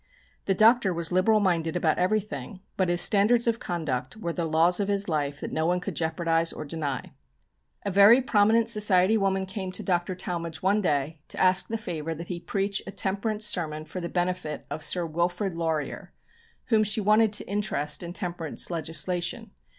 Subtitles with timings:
[0.45, 4.79] The Doctor was liberal minded about everything, but his standards of conduct were the laws
[4.79, 7.11] of his life that no one could jeopardise or deny.
[7.85, 10.15] A very prominent society woman came to Dr.
[10.15, 14.09] Talmage one day to ask the favour that he preach a temperance sermon for the
[14.09, 16.13] benefit of Sir Wilfrid Laurier,
[16.69, 19.51] whom she wanted to interest in temperance legislation.